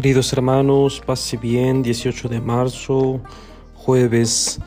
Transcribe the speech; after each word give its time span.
Queridos 0.00 0.32
hermanos, 0.32 1.02
pase 1.04 1.36
bien, 1.36 1.82
18 1.82 2.30
de 2.30 2.40
marzo, 2.40 3.20
jueves 3.74 4.58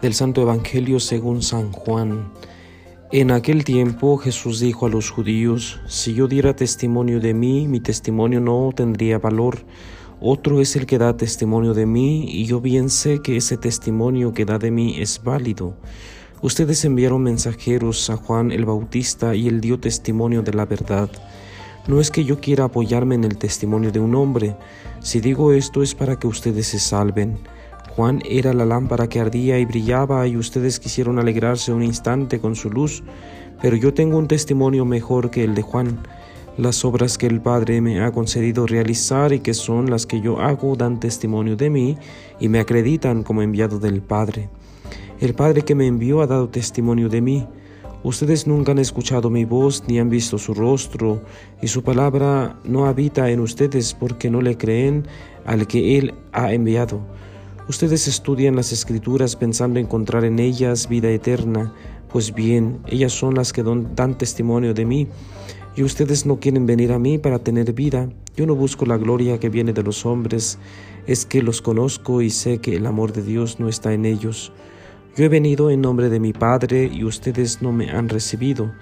del 0.00 0.14
Santo 0.14 0.42
Evangelio 0.42 1.00
según 1.00 1.42
San 1.42 1.72
Juan. 1.72 2.30
En 3.10 3.32
aquel 3.32 3.64
tiempo 3.64 4.16
Jesús 4.16 4.60
dijo 4.60 4.86
a 4.86 4.88
los 4.88 5.10
judíos, 5.10 5.80
si 5.88 6.14
yo 6.14 6.28
diera 6.28 6.54
testimonio 6.54 7.18
de 7.18 7.34
mí, 7.34 7.66
mi 7.66 7.80
testimonio 7.80 8.38
no 8.38 8.70
tendría 8.76 9.18
valor. 9.18 9.58
Otro 10.20 10.60
es 10.60 10.76
el 10.76 10.86
que 10.86 10.98
da 10.98 11.16
testimonio 11.16 11.74
de 11.74 11.84
mí, 11.84 12.24
y 12.30 12.44
yo 12.44 12.60
bien 12.60 12.88
sé 12.88 13.20
que 13.20 13.36
ese 13.36 13.56
testimonio 13.56 14.34
que 14.34 14.44
da 14.44 14.56
de 14.56 14.70
mí 14.70 15.00
es 15.00 15.20
válido. 15.24 15.74
Ustedes 16.42 16.84
enviaron 16.84 17.24
mensajeros 17.24 18.08
a 18.08 18.16
Juan 18.16 18.52
el 18.52 18.64
Bautista 18.64 19.34
y 19.34 19.48
él 19.48 19.60
dio 19.60 19.80
testimonio 19.80 20.42
de 20.42 20.54
la 20.54 20.64
verdad. 20.64 21.10
No 21.88 22.00
es 22.00 22.10
que 22.10 22.24
yo 22.24 22.40
quiera 22.40 22.64
apoyarme 22.64 23.14
en 23.14 23.24
el 23.24 23.38
testimonio 23.38 23.92
de 23.92 24.00
un 24.00 24.14
hombre. 24.14 24.56
Si 25.00 25.20
digo 25.20 25.52
esto 25.52 25.82
es 25.82 25.94
para 25.94 26.18
que 26.18 26.26
ustedes 26.26 26.66
se 26.66 26.80
salven. 26.80 27.38
Juan 27.94 28.22
era 28.28 28.52
la 28.52 28.66
lámpara 28.66 29.08
que 29.08 29.20
ardía 29.20 29.58
y 29.58 29.64
brillaba 29.64 30.26
y 30.26 30.36
ustedes 30.36 30.80
quisieron 30.80 31.18
alegrarse 31.18 31.72
un 31.72 31.82
instante 31.82 32.40
con 32.40 32.56
su 32.56 32.70
luz. 32.70 33.04
Pero 33.62 33.76
yo 33.76 33.94
tengo 33.94 34.18
un 34.18 34.26
testimonio 34.26 34.84
mejor 34.84 35.30
que 35.30 35.44
el 35.44 35.54
de 35.54 35.62
Juan. 35.62 36.00
Las 36.58 36.84
obras 36.84 37.18
que 37.18 37.26
el 37.26 37.40
Padre 37.40 37.80
me 37.80 38.02
ha 38.02 38.10
concedido 38.10 38.66
realizar 38.66 39.32
y 39.32 39.40
que 39.40 39.54
son 39.54 39.88
las 39.88 40.06
que 40.06 40.20
yo 40.20 40.40
hago 40.40 40.74
dan 40.74 40.98
testimonio 40.98 41.54
de 41.54 41.70
mí 41.70 41.98
y 42.40 42.48
me 42.48 42.58
acreditan 42.58 43.22
como 43.22 43.42
enviado 43.42 43.78
del 43.78 44.02
Padre. 44.02 44.48
El 45.20 45.34
Padre 45.34 45.62
que 45.62 45.74
me 45.74 45.86
envió 45.86 46.20
ha 46.20 46.26
dado 46.26 46.48
testimonio 46.48 47.08
de 47.08 47.20
mí. 47.20 47.46
Ustedes 48.06 48.46
nunca 48.46 48.70
han 48.70 48.78
escuchado 48.78 49.30
mi 49.30 49.44
voz 49.44 49.82
ni 49.88 49.98
han 49.98 50.08
visto 50.08 50.38
su 50.38 50.54
rostro, 50.54 51.24
y 51.60 51.66
su 51.66 51.82
palabra 51.82 52.56
no 52.62 52.86
habita 52.86 53.28
en 53.30 53.40
ustedes 53.40 53.94
porque 53.94 54.30
no 54.30 54.40
le 54.42 54.56
creen 54.56 55.08
al 55.44 55.66
que 55.66 55.98
Él 55.98 56.14
ha 56.30 56.52
enviado. 56.52 57.00
Ustedes 57.68 58.06
estudian 58.06 58.54
las 58.54 58.70
escrituras 58.70 59.34
pensando 59.34 59.80
encontrar 59.80 60.24
en 60.24 60.38
ellas 60.38 60.88
vida 60.88 61.10
eterna, 61.10 61.74
pues 62.08 62.32
bien, 62.32 62.78
ellas 62.86 63.10
son 63.10 63.34
las 63.34 63.52
que 63.52 63.64
dan 63.64 64.16
testimonio 64.16 64.72
de 64.72 64.84
mí, 64.84 65.08
y 65.74 65.82
ustedes 65.82 66.26
no 66.26 66.38
quieren 66.38 66.64
venir 66.64 66.92
a 66.92 67.00
mí 67.00 67.18
para 67.18 67.40
tener 67.40 67.72
vida. 67.72 68.08
Yo 68.36 68.46
no 68.46 68.54
busco 68.54 68.86
la 68.86 68.98
gloria 68.98 69.40
que 69.40 69.48
viene 69.48 69.72
de 69.72 69.82
los 69.82 70.06
hombres, 70.06 70.60
es 71.08 71.26
que 71.26 71.42
los 71.42 71.60
conozco 71.60 72.22
y 72.22 72.30
sé 72.30 72.58
que 72.58 72.76
el 72.76 72.86
amor 72.86 73.12
de 73.12 73.22
Dios 73.22 73.58
no 73.58 73.68
está 73.68 73.92
en 73.94 74.04
ellos. 74.04 74.52
Yo 75.16 75.24
he 75.24 75.28
venido 75.30 75.70
en 75.70 75.80
nombre 75.80 76.10
de 76.10 76.20
mi 76.20 76.34
Padre 76.34 76.90
y 76.92 77.02
ustedes 77.02 77.62
no 77.62 77.72
me 77.72 77.88
han 77.88 78.10
recibido. 78.10 78.72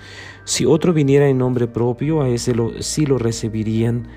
Si 0.42 0.66
otro 0.66 0.92
viniera 0.92 1.28
en 1.28 1.38
nombre 1.38 1.68
propio, 1.68 2.22
a 2.22 2.28
ese 2.28 2.54
sí 2.80 3.06
lo 3.06 3.18
recibirían. 3.18 4.08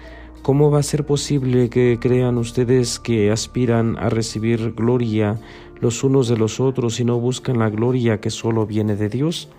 ¿Cómo 0.42 0.72
va 0.72 0.80
a 0.80 0.84
ser 0.84 1.06
posible 1.06 1.70
que 1.70 2.00
crean 2.02 2.40
ustedes 2.40 2.98
que 2.98 3.30
aspiran 3.30 3.98
a 4.00 4.10
recibir 4.10 4.74
gloria 4.74 5.40
los 5.80 6.04
unos 6.04 6.28
de 6.28 6.38
los 6.38 6.60
otros 6.60 7.00
y 7.00 7.06
no 7.06 7.20
buscan 7.20 7.60
la 7.60 7.70
gloria 7.70 8.20
que 8.20 8.32
solo 8.32 8.66
viene 8.66 8.96
de 8.96 9.10
Dios? 9.10 9.50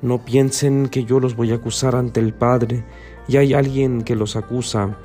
No 0.00 0.24
piensen 0.24 0.88
que 0.90 1.02
yo 1.02 1.18
los 1.18 1.34
voy 1.34 1.50
a 1.50 1.56
acusar 1.56 1.96
ante 1.96 2.20
el 2.20 2.32
Padre, 2.32 2.84
y 3.26 3.38
hay 3.38 3.54
alguien 3.54 4.02
que 4.02 4.14
los 4.14 4.36
acusa. 4.36 4.96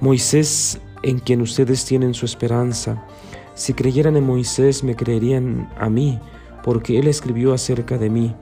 Moisés, 0.00 0.80
en 1.04 1.20
quien 1.20 1.42
ustedes 1.42 1.84
tienen 1.84 2.12
su 2.12 2.26
esperanza, 2.26 3.06
si 3.54 3.74
creyeran 3.74 4.16
en 4.16 4.24
Moisés, 4.24 4.82
me 4.82 4.96
creerían 4.96 5.70
a 5.78 5.90
mí, 5.90 6.18
porque 6.62 6.98
él 6.98 7.08
escribió 7.08 7.52
acerca 7.52 7.98
de 7.98 8.10
mí. 8.10 8.34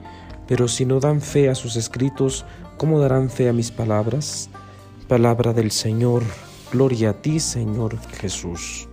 Pero 0.46 0.68
si 0.68 0.84
no 0.84 1.00
dan 1.00 1.20
fe 1.20 1.48
a 1.48 1.54
sus 1.54 1.76
escritos, 1.76 2.44
¿cómo 2.76 3.00
darán 3.00 3.30
fe 3.30 3.48
a 3.48 3.52
mis 3.52 3.70
palabras? 3.70 4.50
Palabra 5.08 5.52
del 5.52 5.70
Señor, 5.70 6.22
gloria 6.72 7.10
a 7.10 7.22
ti, 7.22 7.40
Señor 7.40 7.98
Jesús. 8.20 8.88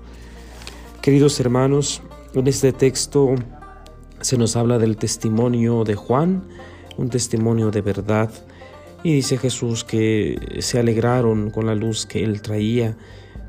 Queridos 1.01 1.39
hermanos, 1.39 2.01
en 2.33 2.47
este 2.47 2.73
texto 2.73 3.35
se 4.21 4.37
nos 4.37 4.55
habla 4.55 4.77
del 4.77 4.97
testimonio 4.97 5.83
de 5.83 5.95
Juan, 5.95 6.43
un 6.97 7.09
testimonio 7.09 7.71
de 7.71 7.81
verdad. 7.81 8.29
Y 9.03 9.13
dice 9.13 9.37
Jesús 9.37 9.83
que 9.83 10.57
se 10.59 10.79
alegraron 10.79 11.51
con 11.51 11.67
la 11.67 11.75
luz 11.75 12.05
que 12.05 12.23
él 12.23 12.41
traía 12.41 12.97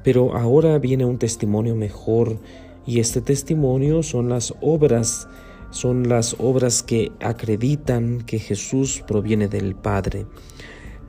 pero 0.09 0.35
ahora 0.35 0.79
viene 0.79 1.05
un 1.05 1.19
testimonio 1.19 1.75
mejor 1.75 2.39
y 2.87 2.99
este 2.99 3.21
testimonio 3.21 4.03
son 4.03 4.31
las 4.31 4.55
obras, 4.63 5.29
son 5.69 6.09
las 6.09 6.35
obras 6.39 6.83
que 6.83 7.13
acreditan 7.21 8.23
que 8.23 8.39
Jesús 8.39 9.05
proviene 9.07 9.49
del 9.49 9.75
Padre. 9.75 10.25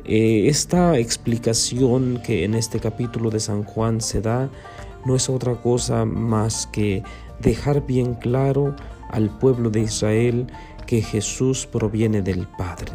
Eh, 0.03 0.49
esta 0.49 0.99
explicación 0.99 2.21
que 2.25 2.43
en 2.43 2.55
este 2.55 2.81
capítulo 2.81 3.29
de 3.29 3.39
San 3.39 3.63
Juan 3.63 4.01
se 4.01 4.19
da 4.19 4.49
no 5.05 5.15
es 5.15 5.29
otra 5.29 5.55
cosa 5.55 6.03
más 6.03 6.67
que 6.67 7.01
dejar 7.39 7.87
bien 7.87 8.15
claro 8.15 8.75
al 9.11 9.29
pueblo 9.39 9.69
de 9.69 9.83
Israel 9.83 10.47
que 10.87 11.01
Jesús 11.01 11.65
proviene 11.65 12.21
del 12.21 12.49
Padre 12.57 12.91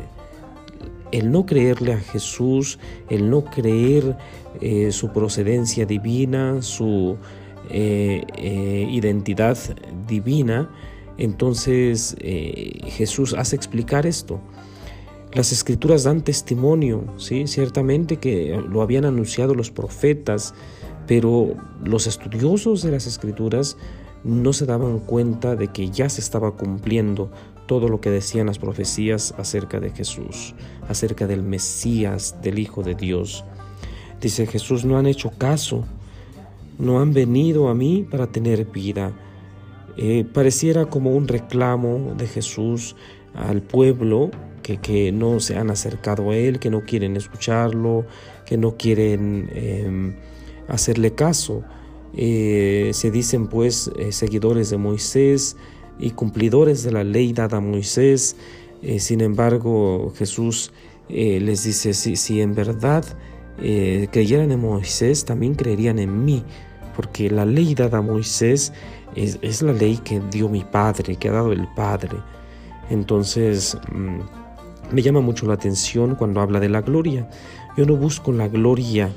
el 1.15 1.31
no 1.31 1.47
creerle 1.47 1.93
a 1.93 1.99
Jesús, 1.99 2.81
el 3.09 3.31
no 3.31 3.45
creer 3.45 4.17
eh, 4.61 4.91
su 4.91 5.13
procedencia 5.13 5.87
divina, 5.87 6.61
su 6.61 7.17
eh, 7.71 8.25
eh, 8.37 8.89
identidad 8.91 9.57
divina, 10.09 10.69
entonces 11.17 12.17
Jesús 12.19 13.35
hace 13.35 13.55
explicar 13.55 14.05
esto. 14.05 14.41
Las 15.33 15.53
escrituras 15.53 16.03
dan 16.03 16.23
testimonio, 16.23 17.05
¿sí? 17.17 17.47
ciertamente 17.47 18.17
que 18.17 18.61
lo 18.69 18.83
habían 18.83 19.05
anunciado 19.05 19.55
los 19.55 19.71
profetas, 19.71 20.55
pero 21.07 21.55
los 21.85 22.09
estudiosos 22.09 22.83
de 22.83 22.91
las 22.91 23.07
escrituras 23.07 23.77
no 24.25 24.53
se 24.53 24.67
daban 24.67 24.99
cuenta 24.99 25.55
de 25.55 25.69
que 25.69 25.91
ya 25.91 26.09
se 26.09 26.21
estaba 26.21 26.57
cumpliendo 26.57 27.31
todo 27.67 27.89
lo 27.89 28.01
que 28.01 28.11
decían 28.11 28.47
las 28.47 28.59
profecías 28.59 29.35
acerca 29.39 29.81
de 29.81 29.91
Jesús, 29.91 30.55
acerca 30.89 31.27
del 31.27 31.43
Mesías, 31.43 32.37
del 32.43 32.59
Hijo 32.59 32.83
de 32.83 32.95
Dios. 32.95 33.45
Dice 34.21 34.47
Jesús, 34.47 34.85
no 34.85 34.99
han 34.99 35.07
hecho 35.07 35.31
caso, 35.31 35.85
no 36.79 37.01
han 37.01 37.13
venido 37.13 37.69
a 37.69 37.75
mí 37.75 38.07
para 38.11 38.27
tener 38.27 38.67
vida. 38.67 39.13
Eh, 39.97 40.25
pareciera 40.33 40.87
como 40.87 41.13
un 41.13 41.29
reclamo 41.29 42.15
de 42.17 42.27
Jesús 42.27 42.97
al 43.35 43.63
pueblo 43.63 44.31
que, 44.63 44.79
que, 44.79 45.13
no 45.13 45.41
se 45.41 45.57
han 45.57 45.71
acercado 45.71 46.31
a 46.31 46.37
Él, 46.37 46.59
que 46.59 46.71
no 46.71 46.85
quieren 46.85 47.17
escucharlo, 47.17 48.07
que 48.45 48.57
no 48.57 48.77
quieren 48.77 49.51
em, 49.55 50.15
hacerle 50.69 51.15
caso. 51.15 51.63
Eh, 52.17 52.91
se 52.93 53.11
dicen 53.11 53.49
pues 53.49 53.91
eh, 53.99 54.13
seguidores 54.13 54.71
de 54.71 54.77
Moisés 54.77 55.57
y 55.99 56.11
cumplidores 56.11 56.83
de 56.83 56.93
la 56.93 57.05
ley 57.05 57.33
dada 57.33 57.59
a 57.59 57.61
Moisés. 57.61 58.37
Eh, 58.83 58.99
sin 58.99 59.21
embargo, 59.21 60.13
Jesús 60.17 60.73
les 61.09 61.65
dice, 61.65 61.93
si, 61.93 62.17
si 62.17 62.41
en 62.41 62.55
verdad 62.55 63.05
creyeran 63.59 64.51
en 64.51 64.61
Moisés, 64.61 65.27
también 65.27 65.55
creerían 65.55 65.99
en 65.99 66.25
mí, 66.25 66.43
porque 66.97 67.29
la 67.31 67.45
ley 67.45 67.75
dada 67.75 67.99
a 67.99 68.03
Moisés 68.03 68.73
es, 69.15 69.39
es, 69.43 69.61
la 69.61 69.75
ley 69.75 69.99
que 69.99 70.21
dio 70.31 70.49
mi 70.49 70.65
Padre, 70.65 71.17
que 71.17 71.29
ha 71.29 71.33
dado 71.33 71.53
el 71.53 71.69
Padre. 71.77 72.17
Entonces, 72.91 73.77
mm, 73.93 74.95
me 74.95 75.03
llama 75.03 75.21
mucho 75.21 75.47
la 75.47 75.55
atención 75.55 76.15
cuando 76.15 76.41
habla 76.41 76.61
de 76.61 76.69
la 76.69 76.83
gloria. 76.83 77.29
Yo 77.77 77.87
no 77.87 77.97
busco 77.97 78.33
la 78.33 78.49
gloria 78.49 79.11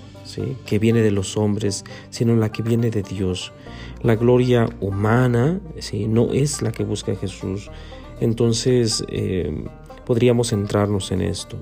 que 0.66 0.80
viene 0.80 1.02
de 1.02 1.12
los 1.12 1.38
hombres, 1.38 1.84
sino 2.10 2.36
la 2.36 2.52
que 2.52 2.64
viene 2.64 2.90
de 2.90 3.04
Dios. 3.04 3.54
La 4.02 4.16
gloria 4.16 4.68
humana 4.80 5.60
¿sí? 5.80 6.08
no 6.08 6.34
es 6.34 6.62
la 6.62 6.72
que 6.72 6.84
busca 6.84 7.16
Jesús. 7.16 7.70
Entonces 8.20 9.04
eh, 9.10 9.66
podríamos 10.06 10.50
centrarnos 10.50 11.12
en 11.12 11.22
esto. 11.22 11.58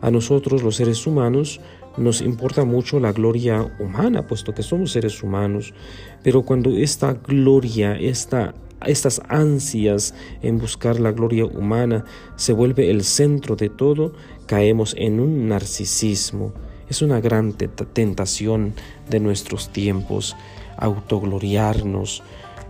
A 0.00 0.10
nosotros 0.10 0.62
los 0.62 0.76
seres 0.76 1.06
humanos 1.06 1.60
nos 1.96 2.20
importa 2.20 2.64
mucho 2.64 3.00
la 3.00 3.12
gloria 3.12 3.74
humana, 3.80 4.26
puesto 4.26 4.54
que 4.54 4.62
somos 4.62 4.92
seres 4.92 5.22
humanos, 5.22 5.74
pero 6.22 6.42
cuando 6.42 6.70
esta 6.70 7.14
gloria, 7.14 7.96
esta 7.96 8.54
estas 8.86 9.20
ansias 9.28 10.14
en 10.42 10.58
buscar 10.58 11.00
la 11.00 11.12
gloria 11.12 11.44
humana 11.44 12.04
se 12.36 12.52
vuelve 12.52 12.90
el 12.90 13.02
centro 13.02 13.56
de 13.56 13.68
todo, 13.68 14.12
caemos 14.46 14.94
en 14.96 15.20
un 15.20 15.48
narcisismo, 15.48 16.52
es 16.88 17.02
una 17.02 17.20
gran 17.20 17.52
tentación 17.52 18.74
de 19.08 19.20
nuestros 19.20 19.68
tiempos 19.70 20.36
autogloriarnos. 20.76 22.22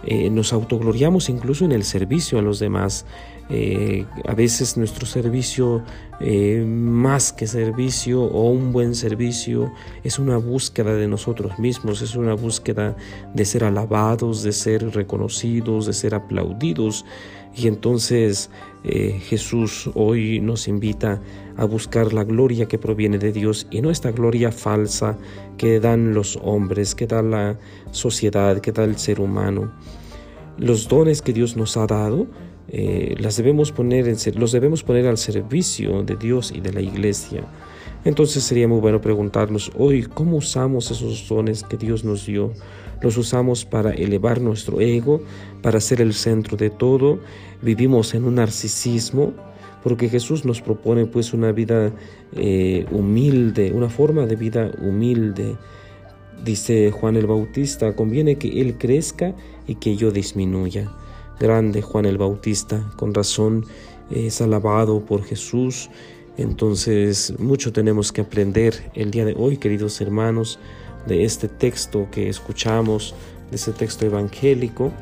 Eh, 0.05 0.31
nos 0.31 0.53
autogloriamos 0.53 1.29
incluso 1.29 1.65
en 1.65 1.73
el 1.73 1.85
servicio 1.85 2.38
a 2.38 2.43
los 2.43 2.59
demás. 2.59 3.05
Eh, 3.50 4.05
a 4.26 4.35
veces 4.35 4.76
nuestro 4.76 5.06
servicio, 5.06 5.82
eh, 6.20 6.65
más 6.67 7.32
que 7.32 7.47
servicio 7.47 8.23
o 8.23 8.50
un 8.50 8.73
buen 8.73 8.94
servicio, 8.94 9.73
es 10.05 10.19
una 10.19 10.37
búsqueda 10.37 10.94
de 10.94 11.09
nosotros 11.09 11.59
mismos, 11.59 12.03
es 12.03 12.14
una 12.14 12.35
búsqueda 12.35 12.94
de 13.32 13.44
ser 13.47 13.64
alabados, 13.64 14.43
de 14.43 14.53
ser 14.53 14.94
reconocidos, 14.94 15.87
de 15.87 15.94
ser 15.94 16.14
aplaudidos. 16.14 17.06
Y 17.55 17.67
entonces 17.67 18.50
eh, 18.85 19.21
Jesús 19.21 19.91
hoy 19.95 20.41
nos 20.41 20.69
invita 20.69 21.21
a 21.56 21.65
buscar 21.65 22.12
la 22.12 22.25
gloria 22.25 22.67
que 22.67 22.79
proviene 22.79 23.19
de 23.19 23.33
Dios 23.33 23.67
y 23.71 23.81
no 23.81 23.91
esta 23.91 24.12
gloria 24.12 24.53
falsa 24.53 25.19
que 25.56 25.81
dan 25.81 26.15
los 26.15 26.39
hombres, 26.43 26.95
que 26.95 27.06
da 27.06 27.23
la 27.23 27.59
sociedad, 27.91 28.61
que 28.61 28.73
da 28.73 28.85
el 28.85 28.97
ser 28.97 29.21
humano. 29.21 29.73
Los 30.56 30.89
dones 30.89 31.23
que 31.23 31.33
Dios 31.33 31.56
nos 31.56 31.77
ha 31.77 31.87
dado, 31.87 32.27
eh, 32.69 33.15
las 33.19 33.37
debemos 33.37 33.73
poner 33.73 34.15
los 34.35 34.53
debemos 34.53 34.83
poner 34.83 35.06
al 35.06 35.19
servicio 35.19 36.03
de 36.03 36.17
Dios 36.17 36.53
y 36.55 36.61
de 36.61 36.73
la 36.73 36.81
iglesia. 36.81 37.45
Entonces 38.08 38.43
sería 38.43 38.66
muy 38.66 38.81
bueno 38.81 39.02
preguntarnos 39.02 39.70
hoy 39.76 40.05
cómo 40.05 40.38
usamos 40.38 40.90
esos 40.90 41.28
dones 41.28 41.62
que 41.62 41.76
Dios 41.76 42.05
nos 42.05 42.25
dio. 42.25 42.55
Los 43.02 43.19
usamos 43.19 43.66
para 43.66 43.90
elevar 43.90 44.40
nuestro 44.40 44.81
ego, 44.81 45.20
para 45.60 45.78
ser 45.78 46.00
el 46.00 46.14
centro 46.14 46.56
de 46.56 46.70
todo. 46.70 47.19
Vivimos 47.60 48.14
en 48.14 48.25
un 48.25 48.37
narcisismo, 48.37 49.34
porque 49.84 50.08
Jesús 50.08 50.46
nos 50.46 50.62
propone 50.62 51.05
pues 51.05 51.34
una 51.34 51.52
vida 51.52 51.93
eh, 52.32 52.87
humilde, 52.93 53.72
una 53.75 53.90
forma 53.90 54.25
de 54.25 54.37
vida 54.37 54.72
humilde. 54.81 55.58
Dice 56.43 56.90
Juan 56.90 57.14
el 57.16 57.26
Bautista, 57.26 57.94
conviene 57.94 58.37
que 58.37 58.62
Él 58.62 58.78
crezca 58.78 59.34
y 59.66 59.75
que 59.75 59.96
yo 59.96 60.11
disminuya. 60.12 60.90
Grande 61.38 61.82
Juan 61.82 62.06
el 62.06 62.16
Bautista, 62.16 62.90
con 62.96 63.12
razón 63.12 63.66
es 64.11 64.40
alabado 64.40 65.04
por 65.04 65.22
Jesús 65.25 65.90
entonces, 66.38 67.35
mucho 67.38 67.73
tenemos 67.73 68.12
que 68.12 68.20
aprender 68.20 68.93
el 68.94 69.11
día 69.11 69.25
de 69.25 69.35
hoy, 69.37 69.56
queridos 69.56 70.00
hermanos, 70.00 70.61
de 71.05 71.25
este 71.25 71.49
texto 71.49 72.06
que 72.12 72.29
escuchamos, 72.29 73.17
de 73.50 73.56
este 73.56 73.73
texto 73.73 74.06
evangélico. 74.06 74.93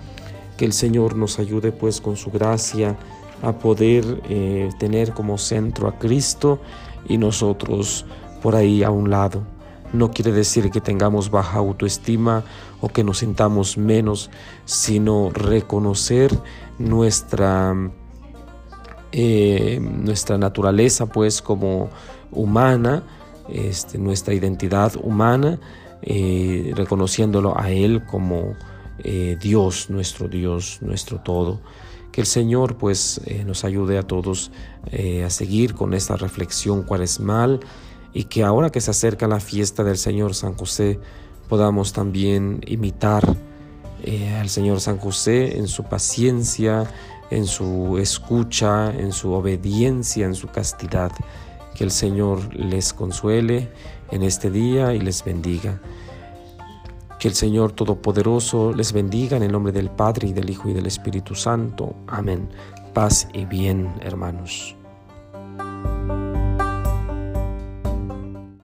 Que 0.57 0.65
el 0.65 0.73
Señor 0.73 1.15
nos 1.15 1.39
ayude 1.39 1.73
pues 1.73 2.01
con 2.01 2.17
su 2.17 2.31
gracia 2.31 2.97
a 3.43 3.53
poder 3.59 4.23
eh, 4.31 4.71
tener 4.79 5.13
como 5.13 5.37
centro 5.37 5.89
a 5.89 5.99
Cristo 5.99 6.59
y 7.07 7.19
nosotros 7.19 8.07
por 8.41 8.57
ahí 8.57 8.83
a 8.83 8.91
un 8.91 9.11
lado. 9.11 9.43
No 9.93 10.13
quiere 10.13 10.33
decir 10.33 10.71
que 10.71 10.81
tengamos 10.81 11.31
baja 11.31 11.59
autoestima 11.59 12.45
o 12.81 12.89
que 12.89 13.05
nos 13.05 13.19
sintamos 13.19 13.77
menos, 13.77 14.31
sino 14.65 15.29
reconocer 15.35 16.31
nuestra 16.79 17.75
eh, 19.13 19.79
nuestra 19.81 20.37
naturaleza 20.37 21.07
pues 21.07 21.41
como 21.41 21.91
humana, 22.33 23.03
este, 23.49 23.99
nuestra 23.99 24.35
identidad 24.35 24.93
humana, 25.01 25.61
eh, 26.03 26.73
reconociéndolo 26.75 27.59
a 27.59 27.71
Él 27.71 28.05
como 28.05 28.55
eh, 29.05 29.37
Dios, 29.41 29.91
nuestro 29.91 30.29
Dios, 30.29 30.79
nuestro 30.81 31.21
todo. 31.21 31.61
Que 32.11 32.23
el 32.23 32.27
Señor 32.27 32.77
pues 32.77 33.21
nos 33.45 33.65
ayude 33.65 33.99
a 33.99 34.03
todos 34.03 34.51
a 35.23 35.29
seguir 35.29 35.75
con 35.75 35.93
esta 35.93 36.17
reflexión 36.17 36.83
cuaresmal 36.83 37.61
y 38.15 38.25
que 38.25 38.43
ahora 38.43 38.71
que 38.71 38.81
se 38.81 38.91
acerca 38.91 39.29
la 39.29 39.39
fiesta 39.39 39.85
del 39.85 39.99
Señor 39.99 40.35
San 40.35 40.55
José 40.55 40.99
podamos 41.47 41.93
también 41.93 42.63
imitar 42.67 43.37
al 44.39 44.49
Señor 44.49 44.81
San 44.81 44.97
José 44.97 45.59
en 45.59 45.69
su 45.69 45.85
paciencia, 45.85 46.87
en 47.31 47.47
su 47.47 47.99
escucha, 47.99 48.91
en 48.91 49.13
su 49.13 49.33
obediencia, 49.33 50.27
en 50.27 50.35
su 50.35 50.49
castidad. 50.49 51.13
Que 51.75 51.85
el 51.85 51.91
Señor 51.91 52.55
les 52.55 52.93
consuele 52.93 53.69
en 54.11 54.23
este 54.23 54.51
día 54.51 54.95
y 54.95 55.01
les 55.01 55.25
bendiga. 55.25 55.81
Que 57.19 57.29
el 57.29 57.35
Señor 57.35 57.73
Todopoderoso 57.73 58.73
les 58.73 58.93
bendiga 58.93 59.37
en 59.37 59.43
el 59.43 59.53
nombre 59.53 59.73
del 59.73 59.91
Padre 59.91 60.29
y 60.29 60.33
del 60.33 60.51
Hijo 60.51 60.69
y 60.69 60.73
del 60.73 60.87
Espíritu 60.87 61.35
Santo. 61.35 61.95
Amén. 62.07 62.49
Paz 62.93 63.29
y 63.33 63.45
bien, 63.45 63.93
hermanos. 64.01 64.77